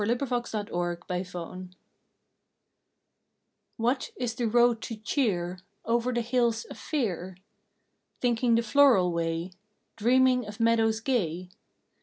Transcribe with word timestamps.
October 0.01 0.17
Third 0.25 0.67
THE 0.69 0.71
ROAD 0.73 1.73
\X7HAT 3.87 4.09
is 4.15 4.33
the 4.33 4.47
Road 4.47 4.81
to 4.81 4.95
Cheer 4.95 5.57
VV 5.57 5.63
Over 5.85 6.11
the 6.11 6.21
Hills 6.21 6.65
of 6.65 6.79
Fear? 6.79 7.37
Thinking 8.19 8.55
the 8.55 8.63
floral 8.63 9.11
way. 9.13 9.51
Dreaming 9.97 10.47
of 10.47 10.59
meadows 10.59 11.01
gay. 11.01 11.49